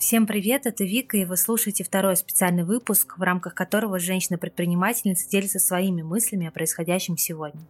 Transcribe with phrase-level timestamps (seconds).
[0.00, 5.58] Всем привет, это Вика, и вы слушаете второй специальный выпуск, в рамках которого женщина-предпринимательница делится
[5.58, 7.60] своими мыслями о происходящем сегодня.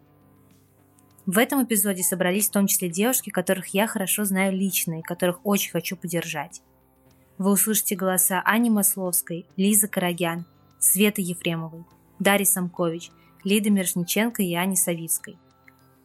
[1.27, 5.41] В этом эпизоде собрались в том числе девушки, которых я хорошо знаю лично и которых
[5.43, 6.63] очень хочу поддержать.
[7.37, 10.47] Вы услышите голоса Ани Масловской, Лизы Карагян,
[10.79, 11.83] Светы Ефремовой,
[12.21, 13.11] Дарьи Самкович,
[13.43, 15.37] Лиды Мирошниченко и Ани Савицкой.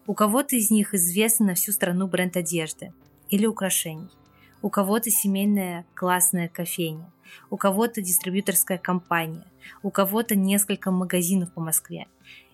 [0.07, 2.93] У кого-то из них известный на всю страну бренд одежды
[3.29, 4.09] или украшений–
[4.65, 7.13] у кого-то семейная классная кофейня,
[7.51, 9.45] у кого-то дистрибьюторская компания,
[9.83, 12.07] у кого-то несколько магазинов по Москве.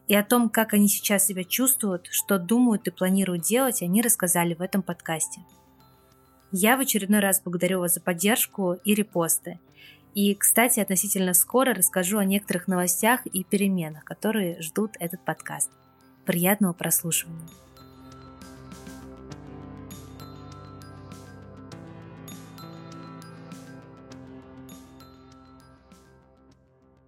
[0.09, 4.55] И о том, как они сейчас себя чувствуют, что думают и планируют делать, они рассказали
[4.55, 5.39] в этом подкасте.
[6.51, 9.61] Я в очередной раз благодарю вас за поддержку и репосты.
[10.13, 15.71] И, кстати, относительно скоро расскажу о некоторых новостях и переменах, которые ждут этот подкаст.
[16.25, 17.47] Приятного прослушивания!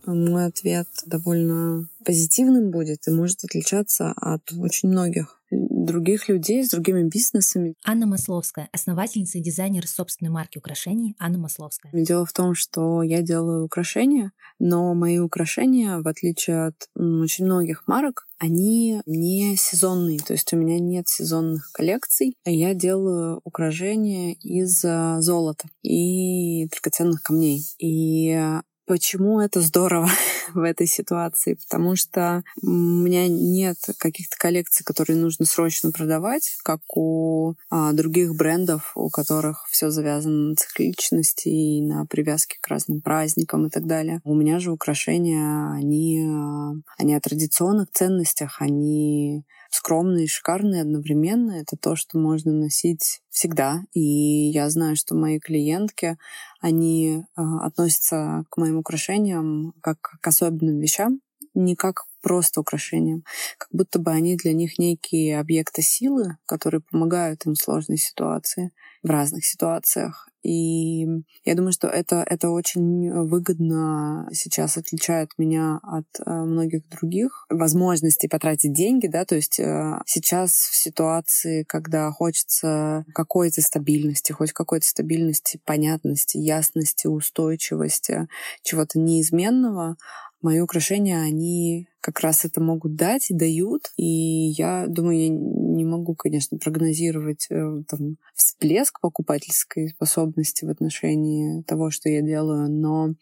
[0.05, 7.07] Мой ответ довольно позитивным будет и может отличаться от очень многих других людей с другими
[7.07, 7.75] бизнесами.
[7.85, 11.91] Анна Масловская, основательница и дизайнер собственной марки украшений Анна Масловская.
[11.93, 17.83] Дело в том, что я делаю украшения, но мои украшения, в отличие от очень многих
[17.87, 22.35] марок, они не сезонные, то есть у меня нет сезонных коллекций.
[22.45, 27.63] Я делаю украшения из э, золота и драгоценных камней.
[27.77, 28.37] И
[28.85, 30.09] Почему это здорово
[30.53, 31.53] в этой ситуации?
[31.53, 38.35] Потому что у меня нет каких-то коллекций, которые нужно срочно продавать, как у а, других
[38.35, 43.87] брендов, у которых все завязано на цикличности и на привязке к разным праздникам и так
[43.87, 44.19] далее.
[44.25, 51.51] У меня же украшения, они, а, они о традиционных ценностях, они скромные и шикарные одновременно.
[51.53, 53.81] Это то, что можно носить всегда.
[53.93, 56.17] И я знаю, что мои клиентки,
[56.61, 61.21] они э, относятся к моим украшениям как к особенным вещам,
[61.55, 63.23] не как просто украшениям,
[63.59, 68.71] как будто бы они для них некие объекты силы, которые помогают им в сложной ситуации,
[69.03, 70.29] в разных ситуациях.
[70.43, 71.05] И
[71.45, 78.27] я думаю, что это, это очень выгодно сейчас отличает меня от э, многих других возможностей
[78.27, 84.85] потратить деньги, да, то есть э, сейчас в ситуации, когда хочется какой-то стабильности, хоть какой-то
[84.85, 88.27] стабильности, понятности, ясности, устойчивости,
[88.63, 89.95] чего-то неизменного,
[90.41, 93.91] мои украшения, они как раз это могут дать и дают.
[93.95, 101.61] И я думаю, я не могу, конечно, прогнозировать э, там, всплеск покупательской способности в отношении
[101.63, 103.13] того, что я делаю, но,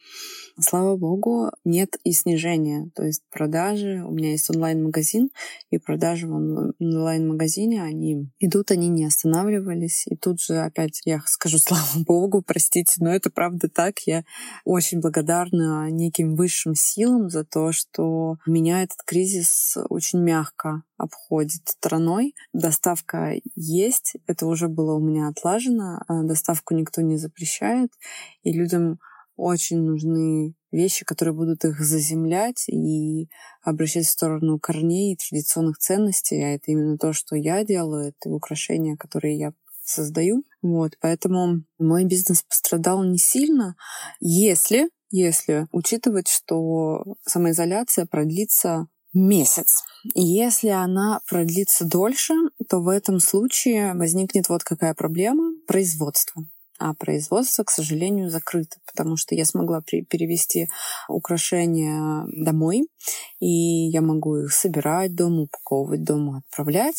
[0.60, 2.90] слава богу, нет и снижения.
[2.96, 5.30] То есть продажи, у меня есть онлайн-магазин,
[5.70, 10.08] и продажи в онлайн-магазине, они идут, они не останавливались.
[10.08, 14.00] И тут же опять я скажу, слава богу, простите, но это правда так.
[14.08, 14.24] Я
[14.66, 21.68] очень благодарна неким высшим силам за то, что меня меня этот кризис очень мягко обходит
[21.68, 22.36] стороной.
[22.54, 27.92] Доставка есть, это уже было у меня отлажено, а доставку никто не запрещает,
[28.44, 29.00] и людям
[29.36, 33.28] очень нужны вещи, которые будут их заземлять и
[33.62, 36.42] обращать в сторону корней и традиционных ценностей.
[36.42, 39.54] А это именно то, что я делаю, это украшения, которые я
[39.84, 40.46] создаю.
[40.62, 43.76] Вот, поэтому мой бизнес пострадал не сильно,
[44.20, 49.84] если если учитывать, что самоизоляция продлится месяц.
[50.16, 52.34] Если она продлится дольше,
[52.70, 56.46] то в этом случае возникнет вот какая проблема— производство
[56.82, 60.68] а производство, к сожалению, закрыто, потому что я смогла перевести
[61.08, 62.88] украшения домой,
[63.40, 66.96] и я могу их собирать дома, упаковывать дома, отправлять,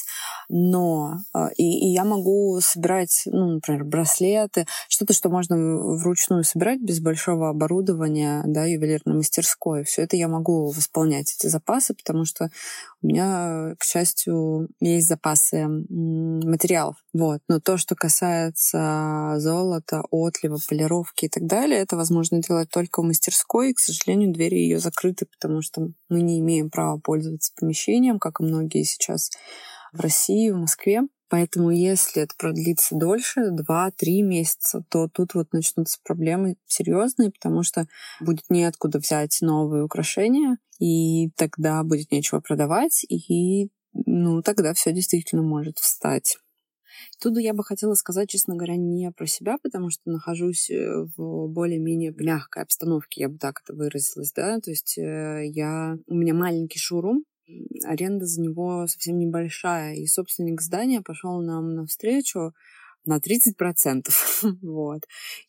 [0.48, 6.80] но а, и, и я могу собирать, ну, например, браслеты, что-то, что можно вручную собирать
[6.80, 9.82] без большого оборудования, да, ювелирной мастерской.
[9.82, 12.50] Все это я могу восполнять эти запасы, потому что
[13.02, 17.01] у меня, к счастью, есть запасы материалов.
[17.12, 17.40] Вот.
[17.48, 23.04] Но то, что касается золота, отлива, полировки и так далее, это возможно делать только в
[23.04, 23.70] мастерской.
[23.70, 28.40] И, к сожалению, двери ее закрыты, потому что мы не имеем права пользоваться помещением, как
[28.40, 29.30] и многие сейчас
[29.92, 31.02] в России, в Москве.
[31.28, 37.86] Поэтому если это продлится дольше, 2-3 месяца, то тут вот начнутся проблемы серьезные, потому что
[38.20, 45.42] будет неоткуда взять новые украшения, и тогда будет нечего продавать, и ну, тогда все действительно
[45.42, 46.36] может встать.
[47.20, 51.48] Тут я бы хотела сказать, честно говоря, не про себя, потому что нахожусь э, в
[51.48, 56.34] более-менее мягкой обстановке, я бы так это выразилась, да, то есть э, я, у меня
[56.34, 57.24] маленький шоурум,
[57.84, 59.96] аренда за него совсем небольшая.
[59.96, 62.52] И собственник здания пошел нам навстречу
[63.04, 64.08] на 30%.
[64.62, 65.02] вот.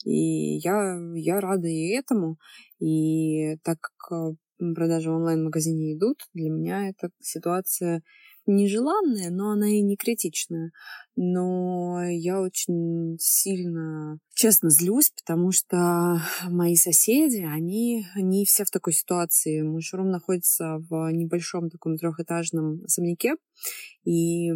[0.04, 2.38] И я, я рада и этому.
[2.80, 4.36] И так как
[4.76, 8.02] продажи в онлайн-магазине идут, для меня эта ситуация
[8.46, 10.72] нежеланная, но она и не критичная.
[11.16, 18.94] Но я очень сильно, честно, злюсь, потому что мои соседи, они, они все в такой
[18.94, 19.62] ситуации.
[19.62, 23.36] Мой шоурум находится в небольшом таком трехэтажном особняке,
[24.04, 24.52] и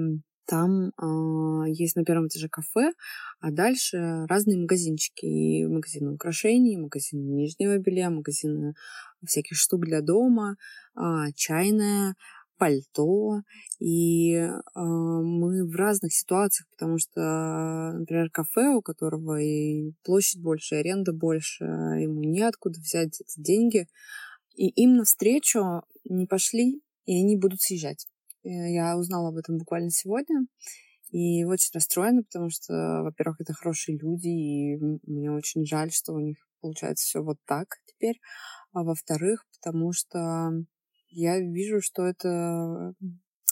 [0.48, 2.94] там э, есть на первом этаже кафе,
[3.42, 5.26] а дальше разные магазинчики.
[5.26, 8.74] И магазины украшений, магазины нижнего белья, магазины
[9.26, 10.56] всяких штук для дома,
[10.96, 12.16] э, чайная,
[12.58, 13.42] пальто,
[13.80, 20.76] и э, мы в разных ситуациях, потому что, например, кафе, у которого и площадь больше,
[20.76, 23.88] и аренда больше, ему неоткуда взять эти деньги,
[24.56, 28.08] и им навстречу не пошли, и они будут съезжать.
[28.44, 30.48] Я узнала об этом буквально сегодня,
[31.12, 36.20] и очень расстроена, потому что, во-первых, это хорошие люди, и мне очень жаль, что у
[36.20, 38.20] них получается все вот так теперь.
[38.74, 40.52] А во-вторых, потому что
[41.10, 42.94] я вижу, что это,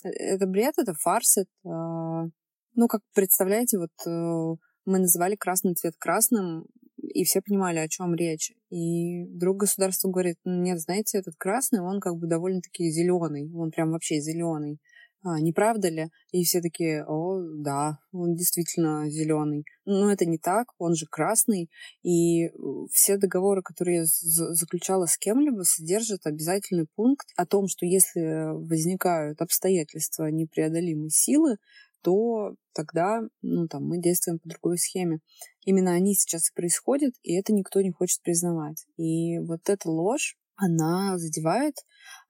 [0.03, 2.31] э, это бред, это фарс, это...
[2.77, 6.65] Ну, как представляете, вот э, мы называли красный цвет красным,
[6.97, 8.51] и все понимали, о чем речь.
[8.69, 13.91] И вдруг государство говорит, нет, знаете, этот красный, он как бы довольно-таки зеленый, он прям
[13.91, 14.79] вообще зеленый
[15.27, 16.09] а, не правда ли?
[16.31, 19.65] И все такие, о, да, он действительно зеленый.
[19.83, 21.71] Но это не так, он же красный.
[22.03, 22.51] И
[22.91, 29.41] все договоры, которые я заключала с кем-либо, содержат обязательный пункт о том, что если возникают
[29.41, 31.57] обстоятельства непреодолимой силы,
[32.03, 35.21] то тогда ну, там, мы действуем по другой схеме.
[35.63, 38.85] Именно они сейчас и происходят, и это никто не хочет признавать.
[38.97, 41.75] И вот эта ложь, она задевает,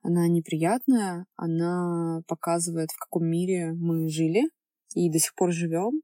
[0.02, 4.42] она неприятная, она показывает, в каком мире мы жили
[4.94, 6.02] и до сих пор живем.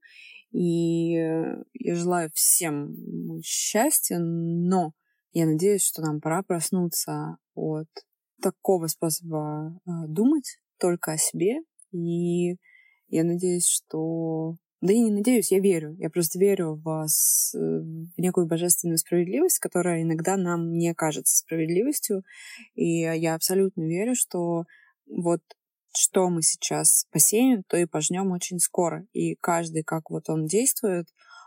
[0.51, 2.95] И я желаю всем
[3.43, 4.93] счастья, но
[5.33, 7.89] я надеюсь, что нам пора проснуться от
[8.43, 11.63] такого способа а, думать только о себе.
[11.93, 12.57] И
[13.09, 15.95] я надеюсь, что да и не надеюсь, я верю.
[15.99, 22.25] Я просто верю в, вас, в некую божественную справедливость, которая иногда нам не кажется справедливостью.
[22.75, 24.65] И я абсолютно верю, что
[25.07, 25.41] вот
[25.95, 29.07] что мы сейчас посеем, то и пожнем очень скоро.
[29.13, 31.07] И каждый, как вот он действует,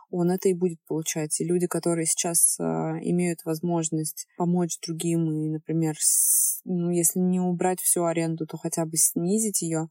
[0.09, 1.41] он это и будет получать.
[1.41, 7.41] И люди, которые сейчас э, имеют возможность помочь другим и, например, с, ну, если не
[7.41, 9.89] убрать всю аренду, то хотя бы снизить ее,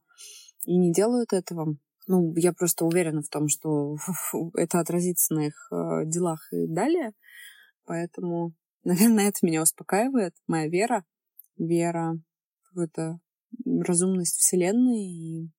[0.65, 3.97] и не делают этого, ну, я просто уверена в том, что
[4.55, 7.13] это отразится на их э, делах и далее.
[7.85, 8.53] Поэтому,
[8.83, 10.33] наверное, это меня успокаивает.
[10.47, 11.03] Моя вера,
[11.57, 12.19] вера
[12.61, 13.19] в какую-то
[13.65, 15.49] разумность Вселенной и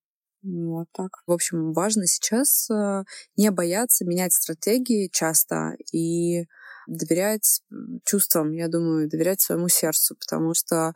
[0.43, 1.11] вот так.
[1.27, 3.05] В общем, важно сейчас э,
[3.37, 6.47] не бояться менять стратегии часто и
[6.87, 7.63] доверять
[8.05, 10.93] чувствам, я думаю, доверять своему сердцу, потому что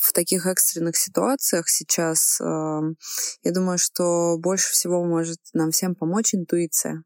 [0.00, 7.02] в таких экстренных ситуациях сейчас, я думаю, что больше всего может нам всем помочь интуиция.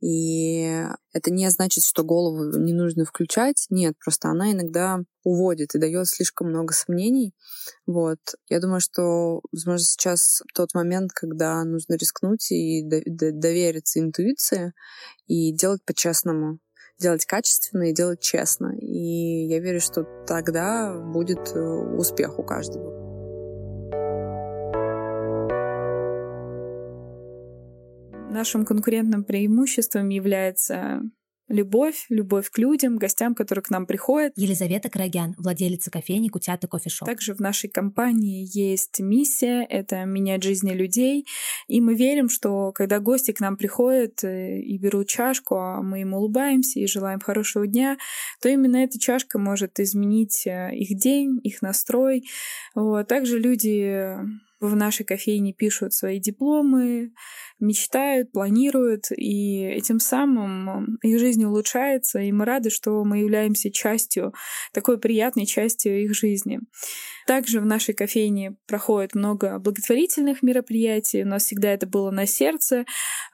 [0.00, 3.66] И это не значит, что голову не нужно включать.
[3.70, 7.32] Нет, просто она иногда уводит и дает слишком много сомнений.
[7.86, 8.18] Вот.
[8.50, 14.74] Я думаю, что, возможно, сейчас тот момент, когда нужно рискнуть и довериться интуиции
[15.26, 16.58] и делать по-честному
[16.98, 18.74] делать качественно и делать честно.
[18.78, 23.04] И я верю, что тогда будет э, успех у каждого.
[28.30, 31.02] Нашим конкурентным преимуществом является
[31.54, 34.32] любовь, любовь к людям, гостям, которые к нам приходят.
[34.36, 37.06] Елизавета Карагян, владелица кофейни Кутята Кофешоп.
[37.06, 41.26] Также в нашей компании есть миссия— это менять жизни людей.
[41.68, 46.00] И мы верим, что когда гости к нам приходят э, и берут чашку, а мы
[46.00, 47.96] им улыбаемся и желаем хорошего дня,
[48.42, 52.24] то именно эта чашка может изменить э, их день, их настрой.
[52.74, 53.06] Вот.
[53.06, 54.16] Также люди
[54.68, 57.12] в нашей кофейне пишут свои дипломы,
[57.60, 64.34] мечтают, планируют, и этим самым их жизнь улучшается, и мы рады, что мы являемся частью,
[64.72, 66.60] такой приятной частью их жизни.
[67.26, 72.84] Также в нашей кофейне проходит много благотворительных мероприятий, у нас всегда это было на сердце.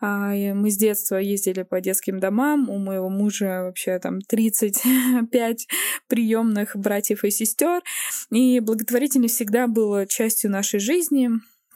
[0.00, 5.66] А, мы с детства ездили по детским домам, у моего мужа вообще там 35
[6.08, 7.82] приемных братьев и сестер,
[8.30, 11.19] и благотворительность всегда была частью нашей жизни,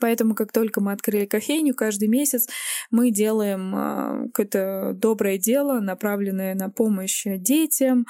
[0.01, 2.49] Поэтому, как только мы открыли кофейню, каждый месяц
[2.91, 8.07] мы делаем э, какое-то доброе дело, направленное на помощь детям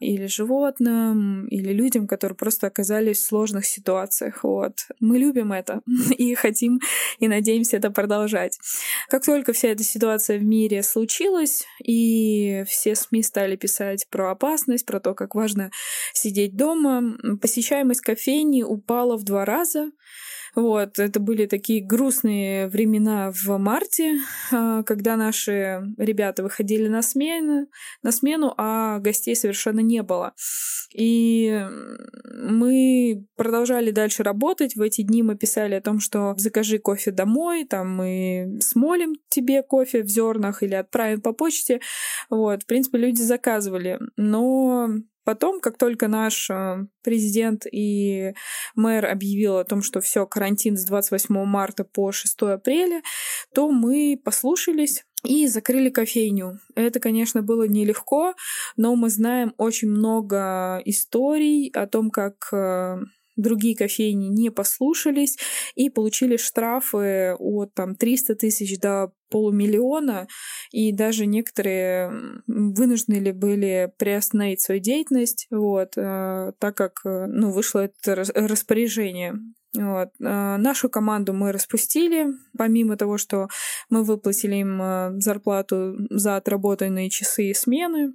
[0.00, 4.44] или животным, или людям, которые просто оказались в сложных ситуациях.
[4.44, 4.78] Вот.
[4.98, 5.82] Мы любим это
[6.18, 6.80] и хотим
[7.18, 8.58] и надеемся это продолжать.
[9.08, 14.86] Как только вся эта ситуация в мире случилась, и все СМИ стали писать про опасность,
[14.86, 15.70] про то, как важно
[16.14, 19.90] сидеть дома, посещаемость кофейни упала в два раза.
[20.56, 24.20] Вот, это были такие грустные времена в марте,
[24.50, 27.68] а, когда наши ребята выходили на смену,
[28.02, 30.32] на смену, а гостей совершенно не было.
[30.94, 31.62] И
[33.46, 34.74] продолжали дальше работать.
[34.74, 39.62] В эти дни мы писали о том, что закажи кофе домой, там мы смолим тебе
[39.62, 41.80] кофе в зернах или отправим по почте.
[42.28, 44.00] Вот, в принципе, люди заказывали.
[44.16, 44.88] Но
[45.26, 48.32] Потом, как только наш э, президент и
[48.76, 53.02] мэр объявил о том, что все, карантин с 28 марта по 6 апреля,
[53.52, 56.60] то мы послушались и закрыли кофейню.
[56.76, 58.34] Это, конечно, было нелегко,
[58.76, 62.98] но мы знаем очень много историй о том, как э,
[63.36, 65.38] другие кофейни не послушались
[65.74, 70.28] и получили штрафы от там 300 тысяч до полумиллиона,
[70.70, 72.12] и даже некоторые
[72.46, 79.34] вынуждены ли были приостановить свою деятельность, вот, э, так как э, ну, вышло это распоряжение.
[79.74, 80.10] Вот.
[80.20, 83.48] Э, нашу команду мы распустили, помимо того, что
[83.90, 88.14] мы выплатили им зарплату за отработанные часы и смены,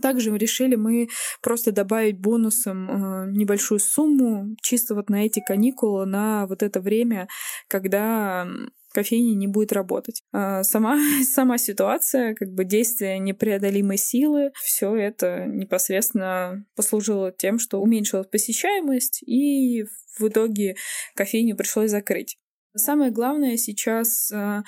[0.00, 1.08] также решили мы
[1.42, 7.28] просто добавить бонусом э, небольшую сумму чисто вот на эти каникулы, на вот это время,
[7.68, 8.46] когда
[8.92, 10.22] кофейня не будет работать.
[10.32, 17.80] А сама, сама ситуация, как бы действие непреодолимой силы, все это непосредственно послужило тем, что
[17.80, 19.84] уменьшилась посещаемость, и
[20.18, 20.76] в итоге
[21.14, 22.36] кофейню пришлось закрыть.
[22.74, 24.62] Самое главное сейчас э,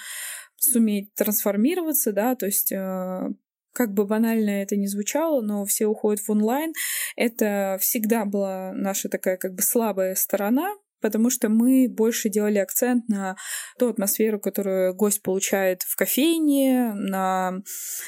[0.57, 3.29] суметь трансформироваться, да, то есть э,
[3.75, 6.73] как бы банально это ни звучало, но все уходят в онлайн.
[7.17, 13.11] Это всегда была наша такая как бы слабая сторона, потому что мы больше делали акцент
[13.11, 13.37] на
[13.79, 17.61] ту атмосферу, которую гость получает в кофейне, на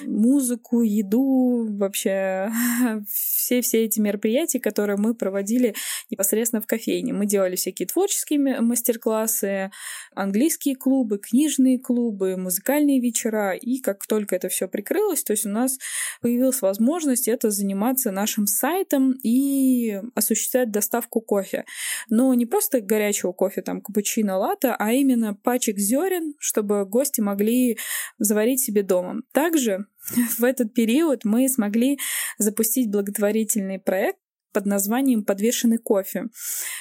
[0.07, 2.51] музыку, еду, вообще
[3.07, 5.75] все, все эти мероприятия, которые мы проводили
[6.09, 7.13] непосредственно в кофейне.
[7.13, 9.71] Мы делали всякие творческие мастер-классы,
[10.15, 15.51] английские клубы, книжные клубы, музыкальные вечера, и как только это все прикрылось, то есть у
[15.51, 15.77] нас
[16.23, 21.67] появилась возможность это заниматься нашим сайтом и осуществлять доставку кофе.
[22.09, 27.79] Но не просто горячего кофе, там, капучино, латте, а именно пачек зерен, чтобы гости могли
[28.19, 29.23] заварить себе дома.
[29.33, 29.87] Также
[30.39, 31.99] в этот период мы смогли
[32.39, 34.19] запустить благотворительный проект,
[34.53, 36.29] под названием «Подвешенный кофе».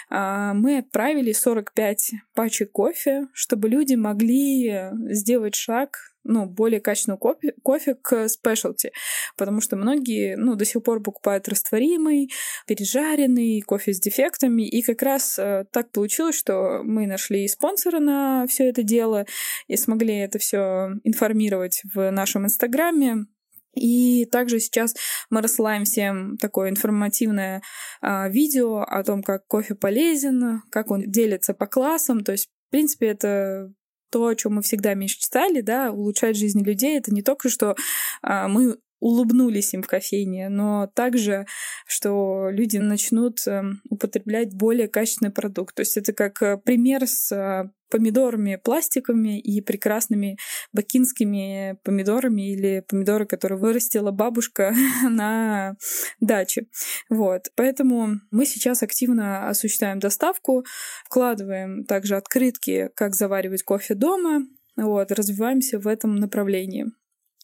[0.09, 7.53] А, мы отправили 45 пачек кофе, чтобы люди могли сделать шаг ну, более качественного кофе,
[7.63, 8.91] кофе к спешлти,
[9.37, 12.29] потому что многие, ну, до сих пор покупают растворимый,
[12.67, 18.45] пережаренный, кофе с дефектами, и как раз э, так получилось, что мы нашли спонсора на
[18.47, 19.25] все это дело
[19.67, 23.27] и смогли это все информировать в нашем инстаграме,
[23.75, 24.95] и также сейчас
[25.29, 27.61] мы рассылаем всем такое информативное
[28.01, 32.23] а, видео о том, как кофе полезен, как он делится по классам.
[32.23, 33.73] То есть, в принципе, это
[34.15, 37.75] то, о чем мы всегда мечтали, да, улучшать жизнь людей, это не только что
[38.21, 41.45] а, мы улыбнулись им в кофейне, но также,
[41.85, 45.75] что люди начнут эм, употреблять более качественный продукт.
[45.75, 50.37] То есть это как э, пример с э, помидорами пластиковыми и прекрасными
[50.73, 54.75] бакинскими помидорами или помидоры, которые вырастила бабушка
[55.09, 55.77] на
[56.19, 56.67] даче.
[57.09, 57.43] Вот.
[57.55, 60.65] Поэтому мы сейчас активно осуществляем доставку,
[61.05, 66.87] вкладываем также открытки, как заваривать кофе дома, вот, развиваемся в этом направлении.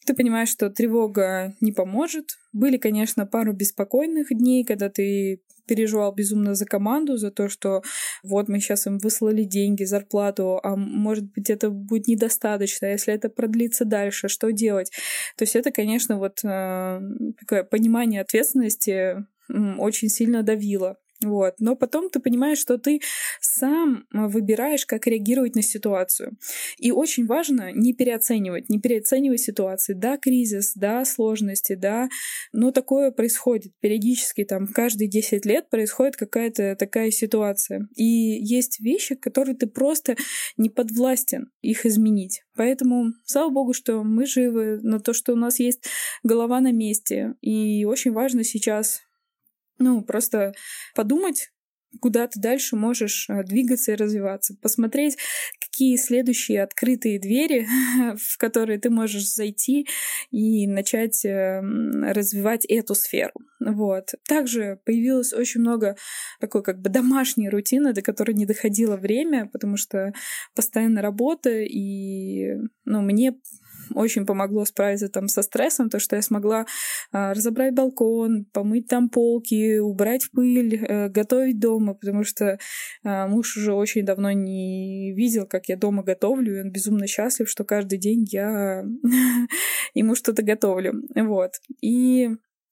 [0.06, 2.36] Ты понимаешь, что тревога не поможет.
[2.52, 7.82] Были, конечно, пару беспокойных дней, когда ты переживал безумно за команду, за то, что
[8.24, 13.28] вот мы сейчас им выслали деньги, зарплату, а может быть это будет недостаточно, если это
[13.28, 14.90] продлится дальше, что делать?
[15.36, 17.00] То есть это, конечно, вот э,
[17.38, 19.24] такое понимание ответственности
[19.78, 20.96] очень сильно давило.
[21.22, 21.54] Вот.
[21.58, 23.00] Но потом ты понимаешь, что ты
[23.40, 26.36] сам а, выбираешь, как реагировать на ситуацию.
[26.78, 29.94] И очень важно не переоценивать, не переоценивать ситуации.
[29.94, 32.08] Да, кризис, да, сложности, да,
[32.52, 37.88] но такое происходит периодически, там, каждые 10 лет происходит какая-то такая ситуация.
[37.96, 40.16] И есть вещи, которые ты просто
[40.56, 42.42] не подвластен их изменить.
[42.54, 45.84] Поэтому, слава богу, что мы живы, на то, что у нас есть
[46.22, 47.34] голова на месте.
[47.40, 49.00] И очень важно сейчас
[49.82, 50.52] ну, просто
[50.94, 51.50] подумать,
[52.00, 54.56] куда ты дальше можешь э, двигаться и развиваться.
[54.60, 55.18] Посмотреть,
[55.60, 57.66] какие следующие открытые двери,
[58.16, 59.86] в которые ты можешь зайти
[60.30, 63.32] и начать эм, развивать эту сферу.
[63.60, 64.10] Вот.
[64.26, 65.96] Также появилось очень много
[66.40, 70.12] такой как бы домашней рутины, до которой не доходило время, потому что
[70.54, 73.34] постоянно работа, и ну, мне
[73.96, 76.66] очень помогло справиться там со стрессом, то, что я смогла
[77.12, 82.58] а, разобрать балкон, помыть там полки, убрать пыль, а, готовить дома, потому что
[83.04, 87.48] а, муж уже очень давно не видел, как я дома готовлю, и он безумно счастлив,
[87.48, 88.84] что каждый день я
[89.94, 90.94] ему что-то готовлю.
[91.14, 91.52] Вот.
[91.80, 92.30] И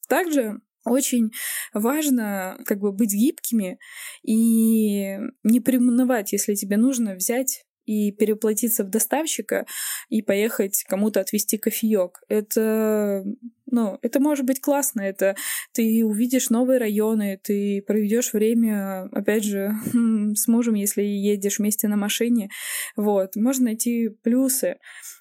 [0.08, 1.30] также очень
[1.74, 3.78] важно как бы быть гибкими
[4.22, 9.66] и не приунывать, если тебе нужно взять и переплатиться в доставщика
[10.08, 12.22] и поехать кому-то отвезти кофеек.
[12.28, 13.24] Это,
[13.66, 15.00] ну, это может быть классно.
[15.02, 15.36] Это
[15.72, 19.72] ты увидишь новые районы, ты проведешь время, опять же,
[20.34, 22.50] с мужем, если едешь вместе на машине.
[22.96, 24.76] Вот, можно найти плюсы.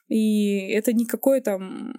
[0.08, 1.94] И это никакой там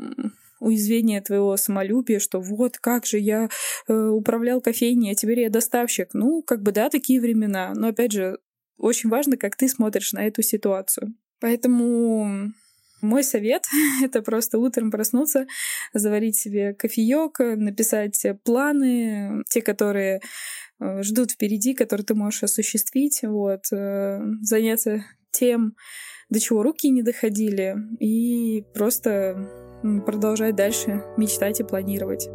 [0.61, 3.49] уязвение твоего самолюбия, что вот как же я
[3.89, 6.11] э, управлял кофейней, а теперь я доставщик.
[6.13, 7.73] Ну, как бы да, такие времена.
[7.75, 8.39] Но опять же,
[8.81, 11.15] очень важно, как ты смотришь на эту ситуацию.
[11.41, 12.53] Поэтому
[13.01, 13.65] мой совет—
[14.03, 15.47] это просто утром проснуться,
[15.95, 20.21] заварить себе кофеек, написать планы, те, которые
[20.81, 25.75] э, ждут впереди, которые ты можешь осуществить, вот, э, заняться тем,
[26.29, 29.49] до чего руки не доходили, и просто
[30.05, 32.29] продолжать дальше мечтать и планировать.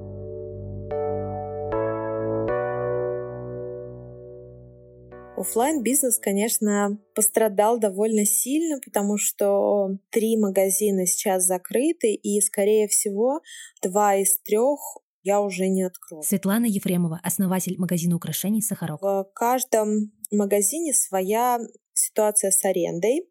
[5.37, 13.41] Оффлайн бизнес, конечно, пострадал довольно сильно, потому что три магазина сейчас закрыты, и, скорее всего,
[13.81, 14.79] два из трех
[15.23, 16.23] я уже не открою.
[16.23, 19.01] Светлана Ефремова, основатель магазина украшений «Сахарок».
[19.01, 21.59] В каждом магазине своя
[21.93, 23.27] ситуация с арендой.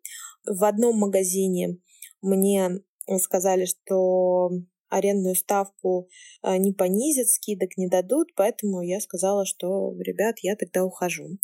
[0.46, 1.78] В одном магазине
[2.20, 2.80] мне
[3.18, 4.50] сказали, что
[4.94, 6.08] арендную ставку
[6.42, 11.38] э, не понизят, скидок не дадут, поэтому я сказала, что, ребят, я тогда ухожу.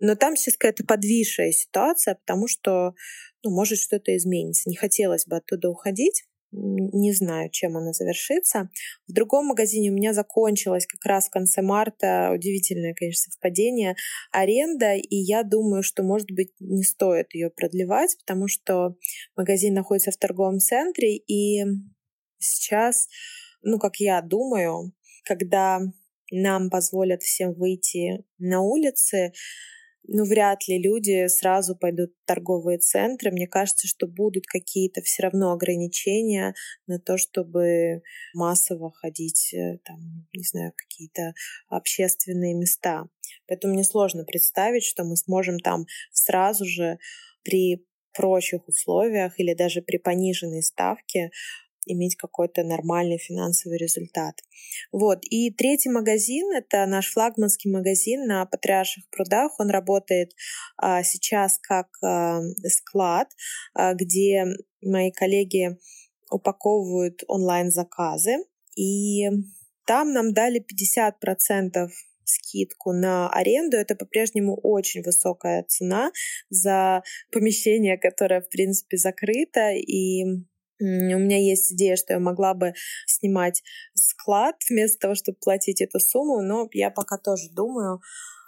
[0.00, 2.94] Но там сейчас какая-то подвисшая ситуация, потому что,
[3.42, 4.68] ну, может, что-то изменится.
[4.68, 6.24] Не хотелось бы оттуда уходить.
[6.56, 8.70] Не знаю, чем она завершится.
[9.08, 13.96] В другом магазине у меня закончилась как раз в конце марта, удивительное, конечно, совпадение,
[14.30, 18.94] аренда, и я думаю, что, может быть, не стоит ее продлевать, потому что
[19.36, 21.64] магазин находится в торговом центре, и
[22.44, 23.08] сейчас,
[23.62, 24.92] ну, как я думаю,
[25.24, 25.80] когда
[26.30, 29.32] нам позволят всем выйти на улицы,
[30.06, 33.30] ну, вряд ли люди сразу пойдут в торговые центры.
[33.30, 36.54] Мне кажется, что будут какие-то все равно ограничения
[36.86, 38.02] на то, чтобы
[38.34, 41.32] массово ходить, э, там, не знаю, какие-то
[41.68, 43.06] общественные места.
[43.48, 46.98] Поэтому мне сложно представить, что мы сможем там сразу же
[47.42, 51.30] при прочих условиях или даже при пониженной ставке
[51.86, 54.34] иметь какой-то нормальный финансовый результат.
[54.92, 55.18] Вот.
[55.30, 59.58] И третий магазин— это наш флагманский магазин на Патриарших прудах.
[59.58, 60.32] Он работает
[60.76, 63.28] а, сейчас как а, склад,
[63.74, 64.44] а, где
[64.82, 65.78] мои коллеги
[66.30, 68.38] упаковывают онлайн-заказы.
[68.76, 69.28] И
[69.86, 71.88] там нам дали 50%
[72.24, 73.76] скидку на аренду.
[73.76, 76.10] Это по-прежнему очень высокая цена
[76.48, 79.72] за помещение, которое, в принципе, закрыто.
[79.72, 80.24] И
[80.84, 82.74] у меня есть идея, что я могла бы
[83.06, 83.62] снимать
[83.94, 88.00] склад вместо того, чтобы платить эту сумму, но я пока тоже думаю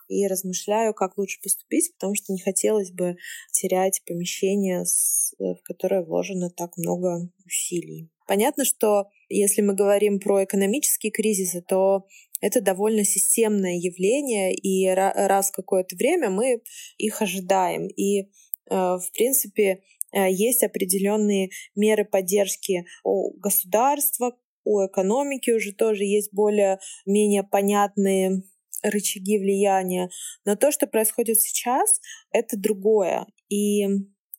[0.09, 3.17] и размышляю, как лучше поступить, потому что не хотелось бы
[3.53, 8.09] терять помещение, э, в которое вложено так много усилий.
[8.27, 12.07] Понятно, что если мы говорим про экономические кризисы, то
[12.41, 16.61] это довольно системное явление, и раз какое-то время мы
[16.99, 17.87] их ожидаем.
[17.89, 18.27] И, э,
[18.69, 19.83] в принципе,
[20.17, 28.43] есть определенные меры поддержки у государства, у экономики уже тоже есть более-менее понятные
[28.83, 30.11] рычаги влияния.
[30.45, 32.01] Но то, что происходит сейчас,
[32.31, 33.27] это другое.
[33.49, 33.87] И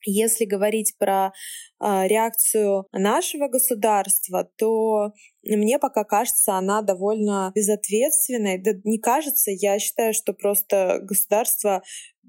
[0.05, 8.61] если говорить про э, реакцию нашего государства, то мне пока кажется, она довольно безответственной.
[8.61, 11.83] Да не кажется, я считаю, что просто государство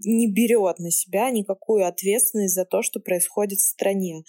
[0.04, 4.22] не берет на себя никакую ответственность за то, что происходит в стране.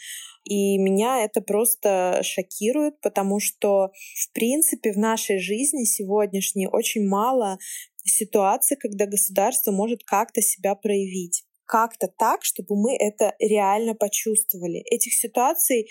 [0.45, 7.59] И меня это просто шокирует, потому что, в принципе, в нашей жизни сегодняшней очень мало
[8.03, 11.43] ситуаций, когда государство может как-то себя проявить.
[11.69, 14.79] Как-то так, чтобы мы это реально почувствовали.
[14.91, 15.87] Этих ситуаций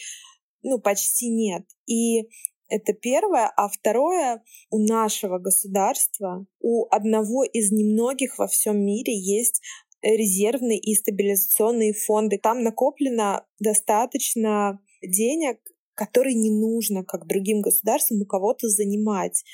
[0.65, 1.63] ну, почти нет.
[1.87, 2.23] И
[2.69, 3.47] Это первое.
[3.57, 9.63] А второе, у нашего государства, у одного из немногих во всем мире есть
[10.03, 12.39] резервные и стабилизационные фонды.
[12.43, 15.61] Там накоплено достаточно денег,
[15.95, 19.45] которые не нужно, как другим государствам, у кого-то занимать.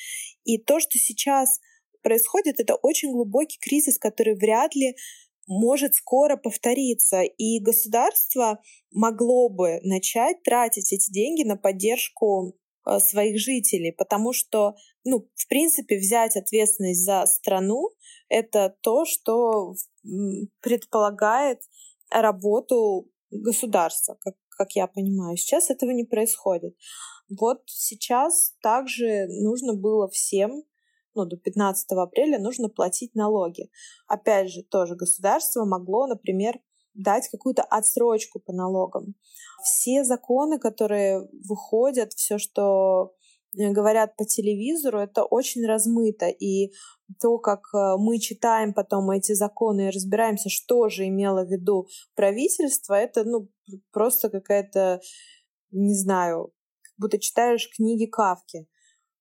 [0.44, 1.60] И то, что сейчас
[2.02, 4.96] происходит, это очень глубокий кризис, который вряд ли
[5.46, 7.22] может скоро повториться.
[7.22, 12.54] И государство могло бы начать тратить эти деньги на поддержку
[12.86, 17.90] э, своих жителей, потому что, ну, в принципе, взять ответственность за страну—
[18.28, 19.74] это то, что
[20.60, 21.60] предполагает
[22.10, 25.36] работу государства, как, как я понимаю.
[25.36, 26.76] Сейчас этого не происходит.
[27.28, 30.64] Вот сейчас также нужно было всем
[31.14, 33.70] ну, до 15 апреля нужно платить налоги.
[34.06, 36.60] Опять же, тоже государство могло, например,
[36.94, 39.14] дать какую-то отсрочку по налогам.
[39.62, 43.12] Все законы, которые выходят, все, что
[43.58, 46.26] э, говорят по телевизору, это очень размыто.
[46.26, 46.72] И
[47.20, 51.88] то, как э, мы читаем потом эти законы и разбираемся, что же имело в виду
[52.14, 53.48] правительство, это ну,
[53.92, 55.00] просто какая-то,
[55.72, 58.68] не знаю, как будто читаешь книги Кавки.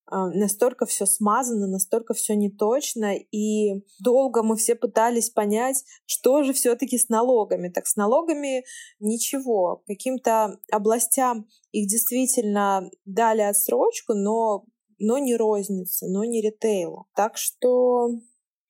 [0.05, 6.53] А, настолько все смазано, настолько все неточно, и долго мы все пытались понять, что же
[6.53, 7.69] все-таки с налогами.
[7.69, 8.65] Так с налогами
[8.99, 9.83] ничего.
[9.87, 14.65] Каким-то областям их действительно дали отсрочку, но,
[14.99, 17.07] но не розница, но не ритейлу.
[17.15, 18.09] Так что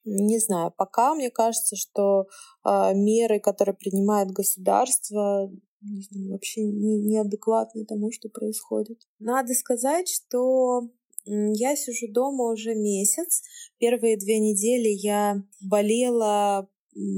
[0.05, 2.27] не знаю, пока мне кажется, что
[2.65, 5.49] э, меры, которые принимает государство,
[5.81, 8.99] не знаю, вообще не, неадекватны тому, что происходит.
[9.19, 10.89] Надо сказать, что
[11.25, 13.43] я сижу дома уже месяц.
[13.77, 16.69] Первые две недели я болела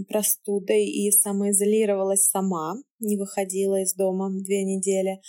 [0.07, 5.21] простудой и самоизолировалась сама, не выходила из дома две недели.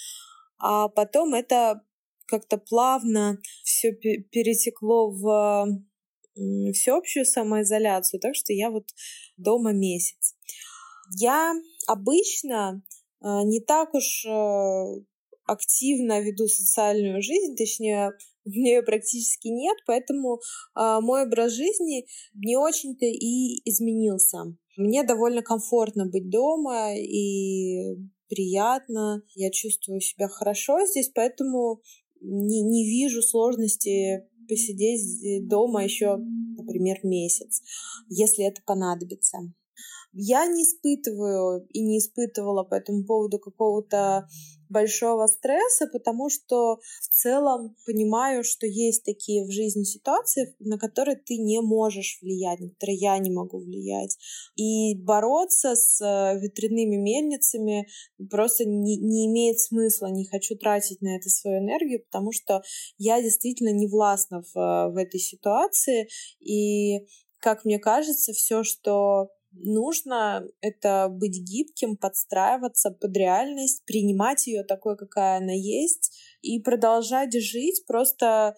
[0.58, 1.82] А потом это
[2.26, 5.82] как-то плавно все перетекло в
[6.72, 8.84] всеобщую самоизоляцию, так что я вот
[9.36, 10.34] дома месяц.
[11.18, 11.54] Я
[11.86, 12.82] обычно
[13.20, 14.84] а, не так уж э,
[15.46, 18.12] активно веду социальную жизнь, точнее,
[18.46, 20.36] у меня ее практически нет, поэтому
[20.76, 24.56] э, мой образ жизни не очень-то и изменился.
[24.76, 27.96] Мне довольно комфортно быть дома и
[28.28, 31.80] приятно, я чувствую себя хорошо здесь, поэтому
[32.20, 37.62] не, не вижу сложности посидеть дома еще, например, месяц,
[38.08, 39.38] если это понадобится.
[40.18, 44.26] Я не испытываю и не испытывала по этому поводу какого-то
[44.70, 51.16] большого стресса, потому что в целом понимаю, что есть такие в жизни ситуации, на которые
[51.16, 54.16] ты не можешь влиять, на которые я не могу влиять.
[54.56, 57.86] И бороться с э, ветряными мельницами
[58.30, 62.62] просто не, не имеет смысла, не хочу тратить на это свою энергию, потому что
[62.96, 66.08] я действительно не властна в, э, в этой ситуации,
[66.40, 67.06] и
[67.38, 69.28] как мне кажется, все, что
[69.64, 77.32] нужно это быть гибким, подстраиваться под реальность, принимать ее такой, какая она есть, и продолжать
[77.34, 78.56] жить, просто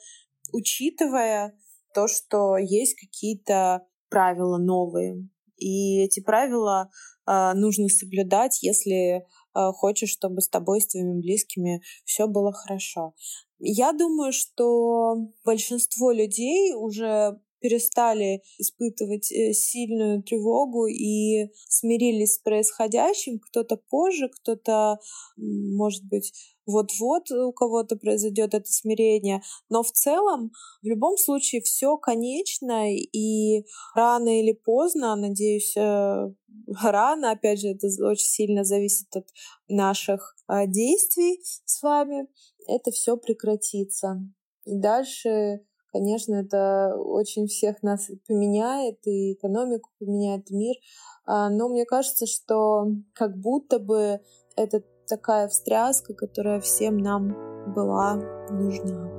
[0.53, 1.57] учитывая
[1.95, 5.29] то, что есть какие-то правила новые.
[5.57, 6.91] И эти правила
[7.27, 9.23] э, нужно соблюдать, если э,
[9.55, 13.15] хочешь, чтобы с тобой, с твоими близкими все было хорошо.
[13.59, 23.39] Я думаю, что большинство людей уже перестали испытывать э, сильную тревогу и смирились с происходящим.
[23.39, 24.99] Кто-то позже, кто-то,
[25.37, 26.33] может быть,
[26.69, 29.43] вот-вот у кого-то произойдет это смирение.
[29.71, 36.31] Но в целом, в любом случае, все конечно, и рано или поздно, надеюсь, э,
[36.83, 39.27] рано, опять же, это очень сильно зависит от
[39.69, 42.27] наших э, действий с вами,
[42.67, 44.21] это все прекратится.
[44.67, 50.77] И дальше Конечно, это очень всех нас поменяет, и экономику поменяет, мир.
[51.25, 54.21] А, но мне кажется, что как будто бы
[54.57, 58.17] это такая встряска, которая всем нам была
[58.51, 59.18] нужна.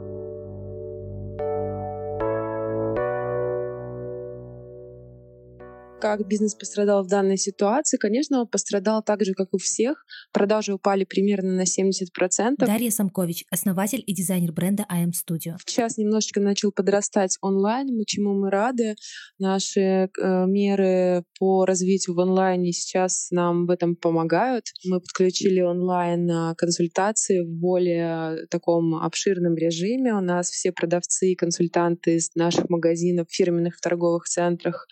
[5.99, 7.97] Как бизнес пострадал в данной ситуации.
[7.97, 10.05] Конечно, он пострадал так же, как и у всех.
[10.31, 12.55] Продажи упали примерно на 70%.
[12.57, 15.57] Дарья Самкович, основатель и дизайнер бренда IM Studio.
[15.65, 18.95] Сейчас немножечко начал подрастать онлайн, чему мы рады.
[19.37, 24.65] Наши э, меры по развитию в онлайне сейчас нам в этом помогают.
[24.85, 30.13] Мы подключили онлайн консультации в более таком обширном режиме.
[30.13, 34.87] У нас все продавцы и консультанты из наших магазинов, фирменных торговых центрах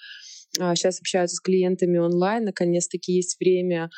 [0.54, 3.90] Сейчас общаются с клиентами онлайн, наконец-таки есть время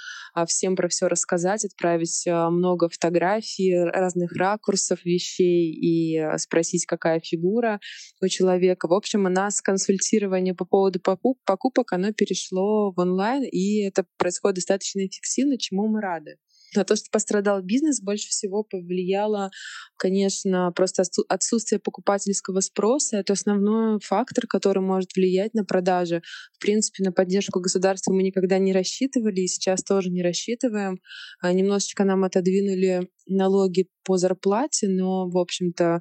[0.47, 7.79] всем про все рассказать, отправить много фотографий, разных ракурсов вещей и спросить, какая фигура
[8.21, 8.89] у человека.
[8.89, 14.55] В общем, у нас консультирование по поводу покупок, оно перешло в онлайн, и это происходит
[14.55, 16.35] достаточно эффективно, чему мы рады.
[16.75, 19.49] На то, что пострадал бизнес, больше всего повлияло,
[19.97, 23.17] конечно, просто отсутствие покупательского спроса.
[23.17, 26.21] Это основной фактор, который может влиять на продажи.
[26.53, 30.99] В принципе, на поддержку государства мы никогда не рассчитывали и сейчас тоже не рассчитываем.
[31.41, 35.99] А, немножечко нам отодвинули налоги по зарплате, но, в общем-то,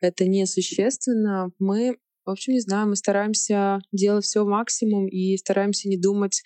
[0.00, 1.50] это несущественно.
[1.58, 6.42] Мы, в общем, не знаю, мы стараемся делать все максимум и стараемся не думать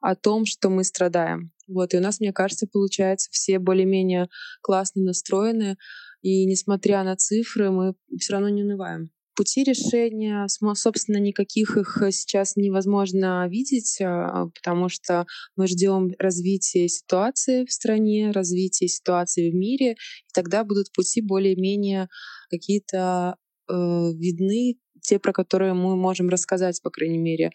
[0.00, 1.52] о том, что мы страдаем.
[1.68, 4.28] Вот, и у нас, мне кажется, получается, все более-менее
[4.62, 5.76] классно настроены,
[6.22, 9.10] и несмотря на цифры, мы все равно не унываем.
[9.34, 15.26] Пути решения, собственно, никаких их сейчас невозможно видеть, а, потому что
[15.56, 22.08] мы ждем развития ситуации в стране, развития ситуации в мире, и тогда будут пути более-менее
[22.48, 23.36] какие-то
[23.68, 27.50] э, видны, те, про которые мы можем рассказать, по крайней мере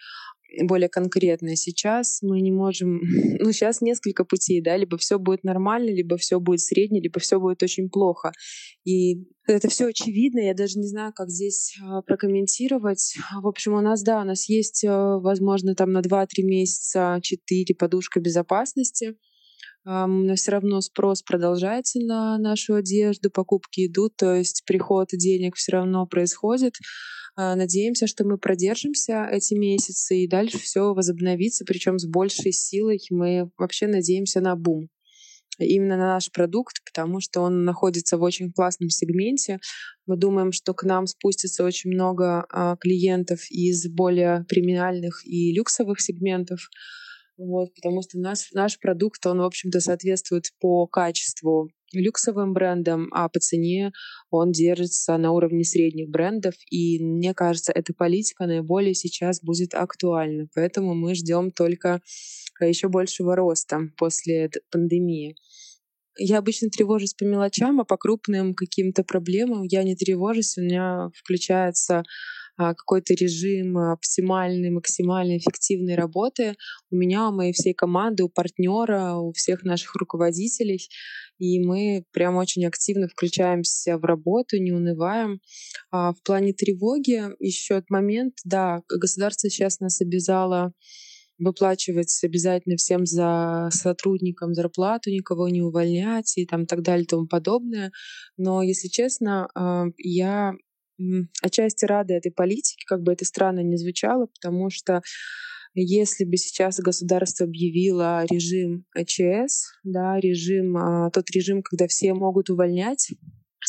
[0.63, 1.55] более конкретное.
[1.55, 3.01] Сейчас мы не можем...
[3.43, 7.39] Ну, сейчас несколько путей, да, либо все будет нормально, либо все будет средне, либо все
[7.39, 8.31] будет очень плохо.
[8.85, 13.15] И это все очевидно, я даже не знаю, как здесь а, прокомментировать.
[13.41, 17.75] В общем, у нас, да, у нас есть, а, возможно, там на 2-3 месяца 4
[17.75, 19.15] подушка безопасности.
[19.83, 25.71] Но все равно спрос продолжается на нашу одежду, покупки идут, то есть приход денег все
[25.71, 26.75] равно происходит.
[27.35, 32.99] А, надеемся, что мы продержимся эти месяцы и дальше все возобновится, причем с большей силой.
[33.09, 34.89] Мы вообще надеемся на бум
[35.59, 39.59] именно на наш продукт, потому что он находится в очень классном сегменте.
[40.05, 46.01] Мы думаем, что к нам спустится очень много а, клиентов из более премиальных и люксовых
[46.01, 46.69] сегментов.
[47.37, 53.29] Вот, потому что наш, наш продукт, он, в общем-то, соответствует по качеству люксовым брендам, а
[53.29, 53.91] по цене
[54.29, 56.55] он держится на уровне средних брендов.
[56.69, 60.47] И мне кажется, эта политика наиболее сейчас будет актуальна.
[60.55, 62.01] Поэтому мы ждем только
[62.59, 65.35] э, еще большего роста после пандемии.
[66.17, 70.57] Я обычно тревожусь по мелочам, а по крупным каким-то проблемам я не тревожусь.
[70.57, 72.03] У меня включается
[72.57, 76.55] какой-то режим оптимальной, максимально эффективной работы
[76.89, 80.87] у меня, у моей всей команды, у партнера, у всех наших руководителей.
[81.39, 85.39] И мы прям очень активно включаемся в работу, не унываем.
[85.91, 90.73] А в плане тревоги еще момент, да, государство сейчас нас обязало
[91.41, 97.27] выплачивать обязательно всем за сотрудникам зарплату, никого не увольнять и там так далее и тому
[97.27, 97.91] подобное.
[98.37, 100.53] Но, если честно, а, я
[101.41, 105.01] отчасти рада этой политике, как бы это странно ни звучало, потому что
[105.73, 112.49] если бы сейчас государство объявило режим АЧС, да, режим, а, тот режим, когда все могут
[112.49, 113.13] увольнять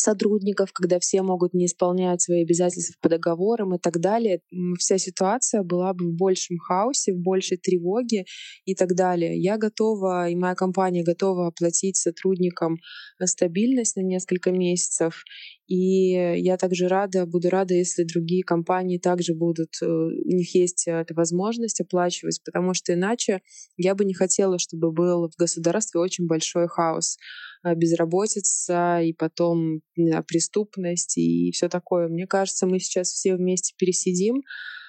[0.03, 4.41] сотрудников, когда все могут не исполнять свои обязательства по договорам и так далее,
[4.77, 8.25] вся ситуация была бы в большем хаосе, в большей тревоге
[8.65, 9.39] и так далее.
[9.39, 12.77] Я готова, и моя компания готова оплатить сотрудникам
[13.23, 15.23] стабильность на несколько месяцев.
[15.67, 20.87] И я также рада, буду рада, если другие компании также будут, э, у них есть
[20.87, 23.41] эта возможность оплачивать, потому что иначе
[23.77, 27.17] я бы не хотела, чтобы был в государстве очень большой хаос.
[27.63, 32.09] А, безработица и потом знаю, преступность и все такое.
[32.09, 34.41] Мне кажется, мы сейчас все вместе пересидим.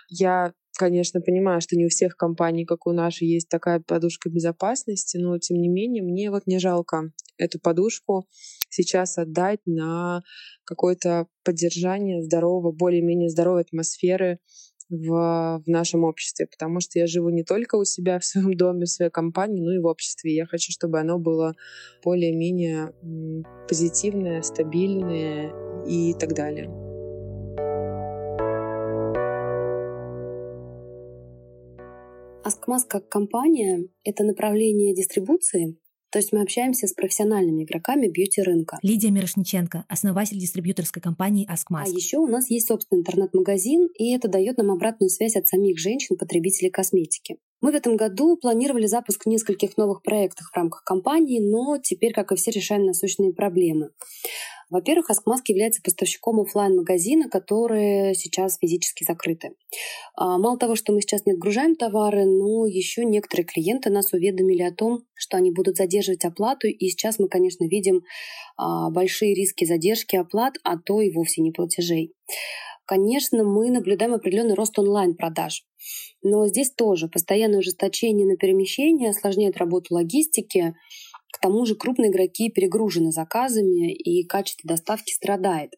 [0.09, 5.17] Я конечно, понимаю, что не у всех компаний, как у нашей, есть такая подушка безопасности,
[5.17, 8.27] но тем не менее мне вот не жалко эту подушку
[8.69, 10.23] сейчас отдать на
[10.65, 14.41] какое-то поддержание здорового, более-менее здоровой атмосферы
[14.97, 18.85] в, в нашем обществе, потому что я живу не только у себя в своем доме,
[18.85, 20.35] в своей компании, но и в обществе.
[20.35, 21.55] Я хочу, чтобы оно было
[22.05, 22.93] более-менее
[23.69, 25.53] позитивное, стабильное
[25.87, 26.71] и так далее.
[32.45, 35.79] Askmas как компания— это направление дистрибуции,
[36.15, 38.79] то есть мы общаемся с профессиональными игроками бьюти-рынка.
[38.83, 41.87] Лидия Мирошниченко, основатель дистрибьюторской компании Askmas.
[41.87, 45.77] А еще у нас есть собственный интернет-магазин, и это дает нам обратную связь от самих
[45.77, 47.39] женщин-потребителей косметики.
[47.65, 52.31] Мы в этом году планировали запуск нескольких новых проектов в рамках компании, но теперь, как
[52.31, 53.89] и все, решаем насущные проблемы.
[54.69, 59.53] Во-первых, Аскмаск является поставщиком офлайн магазина которые сейчас физически закрыты.
[60.15, 64.63] А, мало того, что мы сейчас не отгружаем товары, но еще некоторые клиенты нас уведомили
[64.63, 68.03] о том, что они будут задерживать оплату, и сейчас мы, конечно, видим
[68.59, 72.13] а, большие риски задержки оплат, а то и вовсе не платежей.
[72.87, 75.65] Конечно, мы наблюдаем определенный рост онлайн-продаж.
[76.23, 80.75] Но здесь тоже постоянное ужесточение на перемещение осложняет работу логистики.
[81.33, 85.73] К тому же крупные игроки перегружены заказами, и качество доставки страдает.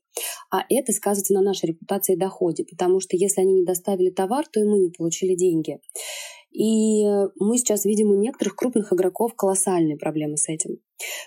[0.51, 4.47] А это сказывается на нашей репутации и доходе, потому что если они не доставили товар,
[4.53, 5.79] то и мы не получили деньги.
[6.57, 7.05] И
[7.39, 10.79] мы сейчас видим у некоторых крупных игроков колоссальные проблемы с этим.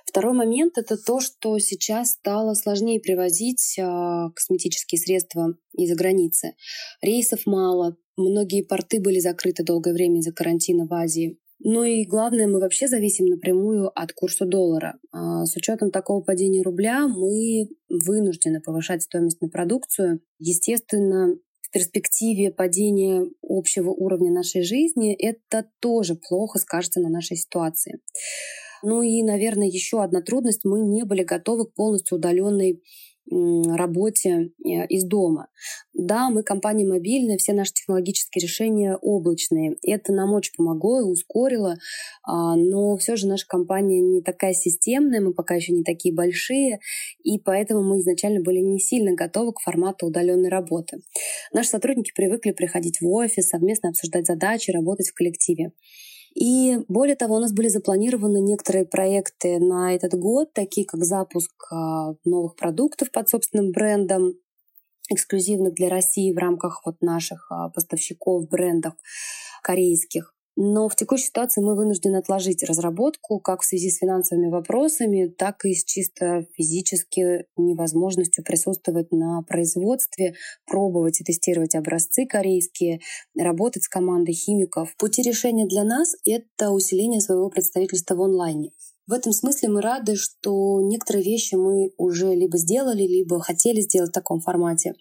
[0.03, 6.55] Второй момент— это то, что сейчас стало сложнее привозить а, косметические средства из-за границы.
[7.03, 11.37] Рейсов мало, многие порты были закрыты долгое время из-за карантина в Азии.
[11.61, 14.97] Ну и главное, мы вообще зависим напрямую от курса доллара.
[15.11, 20.21] А с учетом такого падения рубля мы вынуждены повышать стоимость на продукцию.
[20.39, 21.35] Естественно,
[21.71, 27.99] перспективе падения общего уровня нашей жизни это тоже плохо скажется на нашей ситуации.
[28.81, 30.63] Ну и, наверное, еще одна трудность.
[30.63, 32.81] Мы не были готовы к полностью удаленной
[33.31, 35.47] работе э, из дома.
[35.93, 39.75] Да, мы компания мобильная, все наши технологические решения облачные.
[39.83, 41.77] Это нам очень помогло и ускорило,
[42.23, 46.79] а, но все же наша компания не такая системная, мы пока еще не такие большие,
[47.23, 50.99] и поэтому мы изначально были не сильно готовы к формату удаленной работы.
[51.53, 55.71] Наши сотрудники привыкли приходить в офис, совместно обсуждать задачи, работать в коллективе.
[56.35, 61.51] И более того, у нас были запланированы некоторые проекты на этот год, такие как запуск
[61.71, 64.33] а, новых продуктов под собственным брендом,
[65.09, 68.93] эксклюзивных для России в рамках вот наших а, поставщиков брендов
[69.63, 70.33] корейских.
[70.61, 75.63] Но в текущей ситуации мы вынуждены отложить разработку как в связи с финансовыми вопросами, так
[75.63, 80.33] и с чисто физически невозможностью присутствовать на производстве,
[80.65, 82.99] пробовать и тестировать образцы корейские,
[83.37, 84.93] работать с командой химиков.
[84.97, 88.71] Пути решения для нас— это усиление своего представительства в онлайне.
[89.09, 94.11] В этом смысле мы рады, что некоторые вещи мы уже либо сделали, либо хотели сделать
[94.11, 94.93] в таком формате.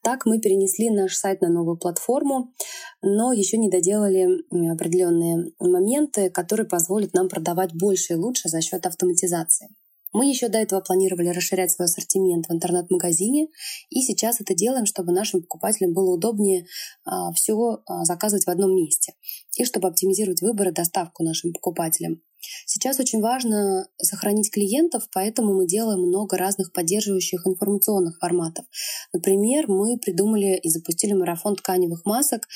[0.00, 2.54] Так мы перенесли наш сайт на новую платформу,
[3.02, 4.28] но еще не доделали
[4.72, 9.70] определенные моменты, которые позволят нам продавать больше и лучше за счет автоматизации.
[10.12, 13.48] Мы еще до этого планировали расширять свой ассортимент в интернет-магазине,
[13.90, 16.64] и сейчас это делаем, чтобы нашим покупателям было удобнее
[17.04, 19.14] а, все а, заказывать в одном месте,
[19.56, 22.22] и чтобы оптимизировать выбор и доставку нашим покупателям.
[22.66, 28.66] Сейчас очень важно сохранить клиентов, поэтому мы делаем много разных поддерживающих информационных форматов.
[29.12, 32.46] Например, мы придумали и запустили марафон тканевых масок,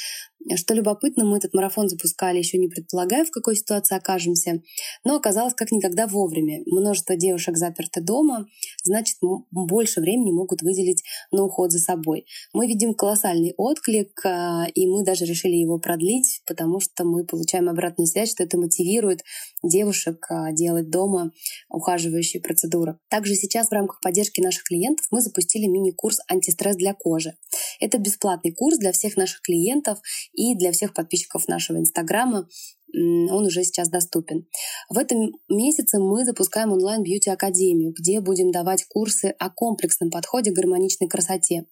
[0.57, 4.61] что любопытно, мы этот марафон запускали еще не предполагая, в какой ситуации окажемся,
[5.05, 6.63] но оказалось как никогда вовремя.
[6.67, 8.47] Множество девушек заперты дома,
[8.85, 9.17] значит,
[9.51, 12.27] больше времени могут выделить на уход за собой.
[12.53, 17.69] Мы видим колоссальный отклик, а, и мы даже решили его продлить, потому что мы получаем
[17.69, 19.23] обратную связь, что это мотивирует
[19.63, 21.33] девушек а, делать дома
[21.69, 22.99] ухаживающие процедуры.
[23.09, 27.35] Также сейчас в рамках поддержки наших клиентов мы запустили мини-курс «Антистресс для кожи».
[27.81, 29.99] Это бесплатный курс для всех наших клиентов,
[30.33, 32.49] и для всех подписчиков нашего Инстаграма
[32.95, 34.47] он уже сейчас доступен.
[34.89, 41.09] В этом месяце мы запускаем онлайн-бьюти-академию, где будем давать курсы о комплексном подходе к гармоничной
[41.09, 41.65] красоте.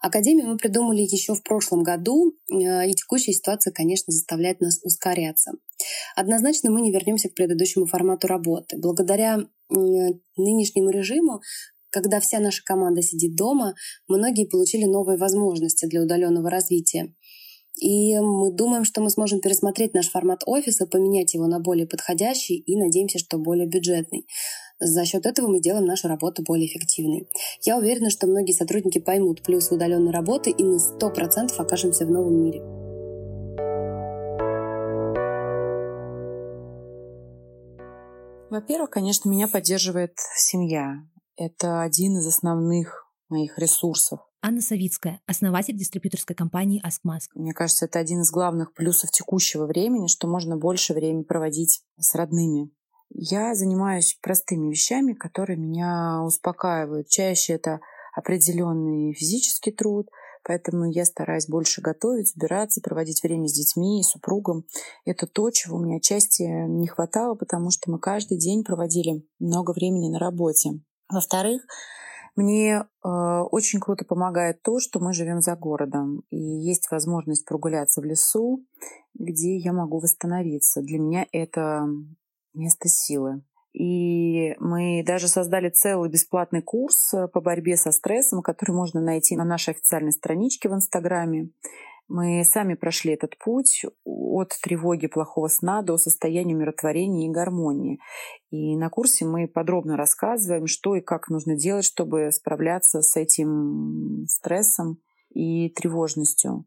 [0.00, 5.52] Академию мы придумали еще в прошлом году, э, и текущая ситуация, конечно, заставляет нас ускоряться.
[6.14, 8.76] Однозначно мы не вернемся к предыдущему формату работы.
[8.78, 11.40] Благодаря нынешнему режиму
[11.90, 13.74] когда вся наша команда сидит дома,
[14.08, 17.14] многие получили новые возможности для удаленного развития.
[17.80, 22.56] И мы думаем, что мы сможем пересмотреть наш формат офиса, поменять его на более подходящий
[22.56, 24.26] и надеемся, что более бюджетный.
[24.80, 27.28] За счет этого мы делаем нашу работу более эффективной.
[27.62, 32.44] Я уверена, что многие сотрудники поймут плюс удаленной работы, и мы 100% окажемся в новом
[32.44, 32.62] мире.
[38.50, 41.02] Во-первых, конечно, меня поддерживает семья.
[41.36, 44.20] Это один из основных моих ресурсов.
[44.40, 47.30] Анна Савицкая, основатель дистрибьюторской компании AskMask.
[47.34, 52.14] Мне кажется, это один из главных плюсов текущего времени, что можно больше времени проводить с
[52.14, 52.70] родными.
[53.10, 57.08] Я занимаюсь простыми вещами, которые меня успокаивают.
[57.08, 57.80] Чаще это
[58.14, 60.08] определенный физический труд,
[60.44, 64.64] поэтому я стараюсь больше готовить, убираться, проводить время с детьми и супругом.
[65.04, 69.72] Это то, чего у меня отчасти не хватало, потому что мы каждый день проводили много
[69.72, 70.80] времени на работе.
[71.10, 71.62] Во-вторых,
[72.36, 78.00] мне э, очень круто помогает то, что мы живем за городом, и есть возможность прогуляться
[78.00, 78.64] в лесу,
[79.14, 80.82] где я могу восстановиться.
[80.82, 81.88] Для меня это
[82.58, 83.42] место силы.
[83.72, 89.36] И мы даже создали целый бесплатный курс э, по борьбе со стрессом, который можно найти
[89.36, 91.50] на нашей официальной страничке в Инстаграме.
[92.08, 98.00] Мы сами прошли этот путь от тревоги плохого сна до состояния умиротворения и гармонии.
[98.50, 104.24] И на курсе мы подробно рассказываем, что и как нужно делать, чтобы справляться с этим
[104.26, 104.98] стрессом
[105.28, 106.64] и тревожностью.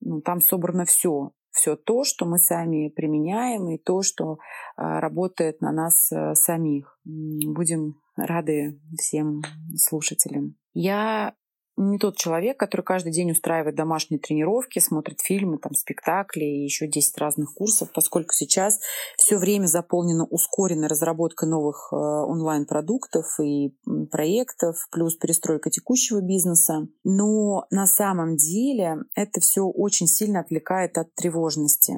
[0.00, 4.38] Ну, там собрано все, все то, что мы сами применяем, и то, что
[4.76, 6.98] а, работает на нас а, самих.
[7.04, 9.42] Будем рады всем
[9.76, 10.56] слушателям.
[10.74, 11.34] Я
[11.76, 16.86] не тот человек, который каждый день устраивает домашние тренировки, смотрит фильмы, там, спектакли и еще
[16.86, 18.78] 10 разных курсов, поскольку сейчас
[19.16, 23.74] все время заполнено ускоренной разработкой новых э, онлайн-продуктов и
[24.10, 26.86] проектов, плюс перестройка текущего бизнеса.
[27.04, 31.94] Но на самом деле это все очень сильно отвлекает от тревожности.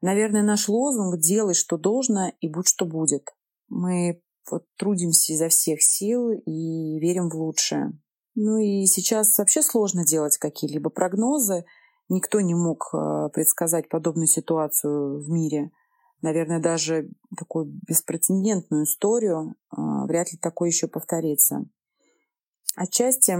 [0.00, 3.24] Наверное, наш лозунг «делай, что должно, и будь, что будет».
[3.68, 7.92] Мы вот трудимся изо всех сил и верим в лучшее.
[8.40, 11.64] Ну и сейчас вообще сложно делать какие-либо прогнозы.
[12.08, 15.72] Никто не мог э, предсказать подобную ситуацию в мире.
[16.22, 21.64] Наверное, даже такую беспрецедентную историю э, вряд ли такое еще повторится.
[22.76, 23.36] Отчасти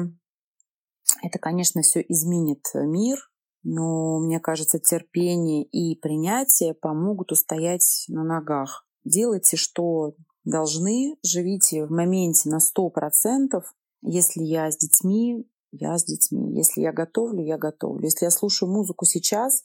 [1.23, 3.19] это, конечно, все изменит мир,
[3.63, 8.85] но мне кажется, терпение и принятие помогут устоять на ногах.
[9.05, 16.05] Делайте, что должны, живите в моменте на сто процентов, если я с детьми, я с
[16.05, 16.57] детьми.
[16.57, 18.05] Если я готовлю, я готовлю.
[18.05, 19.65] Если я слушаю музыку сейчас,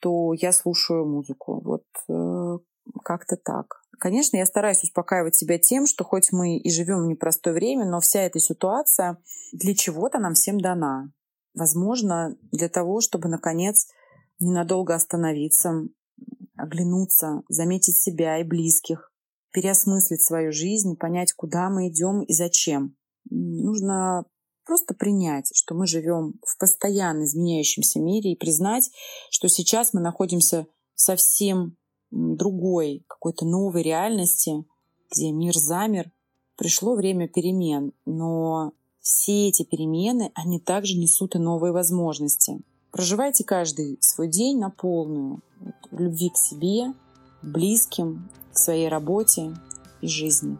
[0.00, 1.60] то я слушаю музыку.
[1.64, 2.58] Вот э,
[3.02, 3.82] как-то так.
[3.98, 8.00] Конечно, я стараюсь успокаивать себя тем, что хоть мы и живем в непростое время, но
[8.00, 9.18] вся эта ситуация
[9.52, 11.10] для чего-то нам всем дана.
[11.54, 13.88] Возможно, для того, чтобы, наконец,
[14.38, 15.88] ненадолго остановиться,
[16.56, 19.10] оглянуться, заметить себя и близких,
[19.52, 22.97] переосмыслить свою жизнь, понять, куда мы идем и зачем
[23.30, 24.24] нужно
[24.64, 28.90] просто принять, что мы живем в постоянно изменяющемся мире и признать,
[29.30, 31.76] что сейчас мы находимся в совсем
[32.10, 34.64] другой, какой-то новой реальности,
[35.10, 36.10] где мир замер.
[36.56, 42.60] Пришло время перемен, но все эти перемены, они также несут и новые возможности.
[42.90, 45.42] Проживайте каждый свой день на полную
[45.90, 46.92] в любви к себе,
[47.42, 49.54] близким, к своей работе
[50.00, 50.58] и жизни.